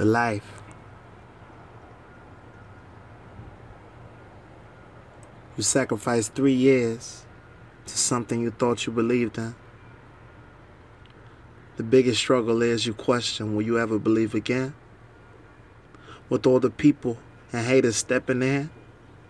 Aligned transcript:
the 0.00 0.06
life. 0.06 0.62
You 5.58 5.62
sacrificed 5.62 6.32
three 6.32 6.54
years 6.54 7.26
to 7.84 7.98
something 7.98 8.40
you 8.40 8.50
thought 8.50 8.86
you 8.86 8.94
believed 8.94 9.36
in. 9.36 9.54
The 11.76 11.82
biggest 11.82 12.18
struggle 12.18 12.62
is 12.62 12.86
you 12.86 12.94
question 12.94 13.54
will 13.54 13.60
you 13.60 13.78
ever 13.78 13.98
believe 13.98 14.34
again? 14.34 14.72
With 16.30 16.46
all 16.46 16.60
the 16.60 16.70
people 16.70 17.18
and 17.52 17.66
haters 17.66 17.96
stepping 17.96 18.40
in, 18.40 18.70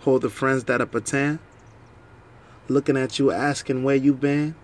all 0.07 0.21
the 0.21 0.31
friends 0.31 0.63
that 0.65 0.81
are 0.81 0.87
pretend, 0.87 1.41
looking 2.69 2.97
at 2.97 3.19
you 3.19 3.33
asking 3.33 3.83
where 3.83 3.97
you 3.97 4.15
been, 4.15 4.55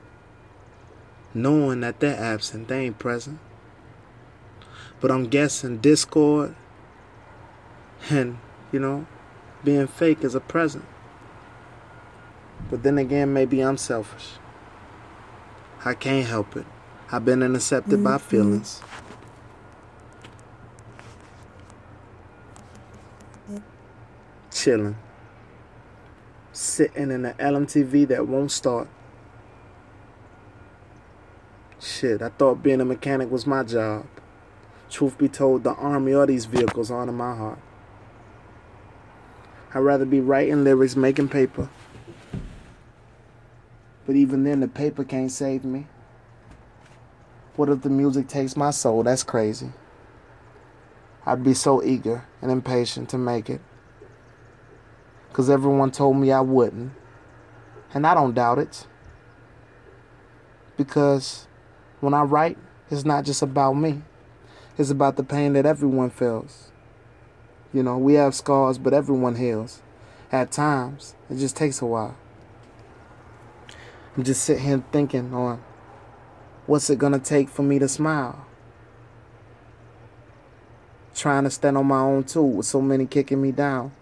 knowing 1.34 1.80
that 1.80 1.98
they're 1.98 2.16
absent, 2.16 2.68
they 2.68 2.84
ain't 2.84 3.00
present. 3.00 3.40
But 5.00 5.10
I'm 5.10 5.28
guessing 5.28 5.78
Discord 5.78 6.54
and, 8.10 8.38
you 8.72 8.78
know, 8.78 9.06
being 9.64 9.86
fake 9.86 10.22
is 10.22 10.34
a 10.34 10.40
present. 10.40 10.84
But 12.70 12.82
then 12.82 12.98
again, 12.98 13.32
maybe 13.32 13.60
I'm 13.60 13.76
selfish. 13.76 14.32
I 15.84 15.94
can't 15.94 16.26
help 16.26 16.56
it. 16.56 16.66
I've 17.12 17.24
been 17.24 17.42
intercepted 17.42 18.02
by 18.02 18.16
mm-hmm. 18.16 18.28
feelings. 18.28 18.82
Chilling. 24.50 24.96
Sitting 26.52 27.10
in 27.10 27.24
an 27.26 27.34
LMTV 27.34 28.08
that 28.08 28.26
won't 28.26 28.50
start. 28.50 28.88
Shit, 31.78 32.22
I 32.22 32.30
thought 32.30 32.62
being 32.62 32.80
a 32.80 32.84
mechanic 32.84 33.30
was 33.30 33.46
my 33.46 33.62
job. 33.62 34.06
Truth 34.90 35.18
be 35.18 35.28
told, 35.28 35.64
the 35.64 35.74
army 35.74 36.14
or 36.14 36.26
these 36.26 36.46
vehicles 36.46 36.90
honor 36.90 37.12
my 37.12 37.34
heart. 37.34 37.58
I'd 39.74 39.80
rather 39.80 40.04
be 40.04 40.20
writing 40.20 40.64
lyrics, 40.64 40.96
making 40.96 41.28
paper. 41.28 41.68
But 44.06 44.16
even 44.16 44.44
then, 44.44 44.60
the 44.60 44.68
paper 44.68 45.04
can't 45.04 45.30
save 45.30 45.64
me. 45.64 45.86
What 47.56 47.68
if 47.68 47.82
the 47.82 47.90
music 47.90 48.28
takes 48.28 48.56
my 48.56 48.70
soul? 48.70 49.02
That's 49.02 49.22
crazy. 49.22 49.72
I'd 51.26 51.42
be 51.42 51.54
so 51.54 51.82
eager 51.82 52.24
and 52.40 52.50
impatient 52.50 53.08
to 53.10 53.18
make 53.18 53.50
it. 53.50 53.60
Because 55.28 55.50
everyone 55.50 55.90
told 55.90 56.16
me 56.16 56.30
I 56.30 56.40
wouldn't. 56.40 56.92
And 57.92 58.06
I 58.06 58.14
don't 58.14 58.34
doubt 58.34 58.58
it. 58.58 58.86
Because 60.76 61.46
when 62.00 62.14
I 62.14 62.22
write, 62.22 62.58
it's 62.90 63.04
not 63.04 63.24
just 63.24 63.42
about 63.42 63.72
me, 63.72 64.02
it's 64.78 64.90
about 64.90 65.16
the 65.16 65.24
pain 65.24 65.54
that 65.54 65.66
everyone 65.66 66.10
feels. 66.10 66.70
You 67.72 67.82
know, 67.82 67.98
we 67.98 68.14
have 68.14 68.34
scars, 68.34 68.78
but 68.78 68.92
everyone 68.92 69.36
heals. 69.36 69.82
At 70.30 70.50
times, 70.50 71.14
it 71.30 71.36
just 71.36 71.56
takes 71.56 71.80
a 71.80 71.86
while. 71.86 72.16
I'm 74.16 74.24
just 74.24 74.42
sitting 74.42 74.64
here 74.64 74.84
thinking 74.92 75.32
on 75.34 75.62
what's 76.66 76.90
it 76.90 76.98
gonna 76.98 77.18
take 77.18 77.48
for 77.48 77.62
me 77.62 77.78
to 77.78 77.88
smile. 77.88 78.46
Trying 81.14 81.44
to 81.44 81.50
stand 81.50 81.78
on 81.78 81.86
my 81.86 82.00
own 82.00 82.24
too, 82.24 82.42
with 82.42 82.66
so 82.66 82.80
many 82.80 83.06
kicking 83.06 83.40
me 83.40 83.52
down. 83.52 83.92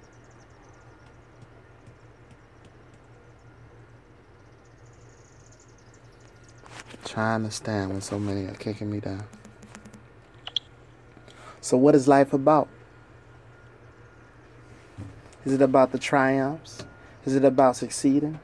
Trying 7.05 7.45
to 7.45 7.51
stand 7.51 7.91
when 7.91 8.01
so 8.01 8.19
many 8.19 8.47
are 8.47 8.55
kicking 8.55 8.91
me 8.91 8.99
down. 8.99 9.25
So, 11.65 11.79
what 11.79 11.95
is 11.95 12.07
life 12.07 12.35
about? 12.35 12.69
Is 15.47 15.55
it 15.55 15.63
about 15.63 15.93
the 15.93 15.99
triumphs? 15.99 16.85
Is 17.25 17.37
it 17.37 17.43
about 17.43 17.77
succeeding? 17.77 18.39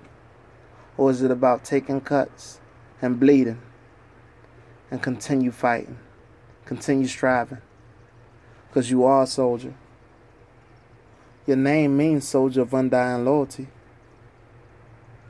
Or 0.96 1.10
is 1.10 1.20
it 1.20 1.30
about 1.30 1.62
taking 1.62 2.00
cuts 2.00 2.60
and 3.02 3.20
bleeding 3.20 3.60
and 4.90 5.02
continue 5.02 5.50
fighting, 5.50 5.98
continue 6.64 7.06
striving? 7.06 7.60
Because 8.68 8.90
you 8.90 9.04
are 9.04 9.24
a 9.24 9.26
soldier. 9.26 9.74
Your 11.46 11.58
name 11.58 11.98
means 11.98 12.26
soldier 12.26 12.62
of 12.62 12.72
undying 12.72 13.26
loyalty. 13.26 13.68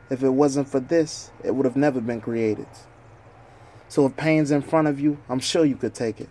If 0.09 0.23
it 0.23 0.31
wasn't 0.31 0.69
for 0.69 0.79
this, 0.79 1.33
it 1.43 1.57
would 1.57 1.67
have 1.67 1.75
never 1.75 2.01
been 2.01 2.21
created. 2.21 2.69
So 3.89 4.07
if 4.07 4.17
pain's 4.17 4.53
in 4.53 4.63
front 4.63 4.87
of 4.87 5.01
you, 5.01 5.19
I'm 5.29 5.41
sure 5.41 5.65
you 5.65 5.75
could 5.75 5.93
take 5.93 6.21
it. 6.21 6.29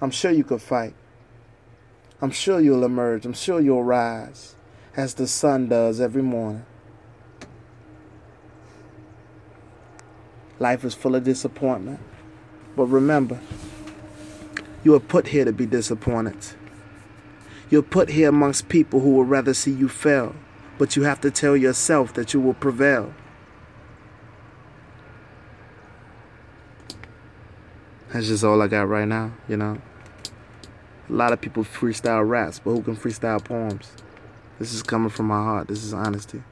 I'm 0.00 0.10
sure 0.10 0.30
you 0.30 0.44
could 0.44 0.62
fight. 0.62 0.94
I'm 2.20 2.30
sure 2.30 2.60
you'll 2.60 2.84
emerge. 2.84 3.24
I'm 3.24 3.32
sure 3.32 3.60
you'll 3.60 3.84
rise 3.84 4.56
as 4.96 5.14
the 5.14 5.26
sun 5.26 5.68
does 5.68 6.00
every 6.00 6.22
morning. 6.22 6.64
Life 10.58 10.84
is 10.84 10.94
full 10.94 11.14
of 11.14 11.24
disappointment. 11.24 12.00
But 12.76 12.86
remember, 12.86 13.40
you 14.82 14.94
are 14.94 15.00
put 15.00 15.28
here 15.28 15.44
to 15.44 15.52
be 15.52 15.66
disappointed. 15.66 16.36
You're 17.70 17.82
put 17.82 18.10
here 18.10 18.28
amongst 18.28 18.68
people 18.68 19.00
who 19.00 19.14
would 19.16 19.28
rather 19.28 19.54
see 19.54 19.72
you 19.72 19.88
fail, 19.88 20.34
but 20.78 20.96
you 20.96 21.02
have 21.02 21.20
to 21.22 21.30
tell 21.30 21.56
yourself 21.56 22.12
that 22.14 22.34
you 22.34 22.40
will 22.40 22.54
prevail. 22.54 23.14
That's 28.12 28.28
just 28.28 28.44
all 28.44 28.62
I 28.62 28.68
got 28.68 28.88
right 28.88 29.08
now, 29.08 29.32
you 29.48 29.56
know. 29.56 29.78
A 31.08 31.12
lot 31.12 31.32
of 31.32 31.40
people 31.40 31.64
freestyle 31.64 32.26
raps, 32.28 32.60
but 32.60 32.70
who 32.70 32.82
can 32.82 32.96
freestyle 32.96 33.44
poems? 33.44 33.90
This 34.58 34.72
is 34.72 34.82
coming 34.82 35.10
from 35.10 35.26
my 35.26 35.42
heart. 35.42 35.68
This 35.68 35.84
is 35.84 35.92
honesty. 35.92 36.42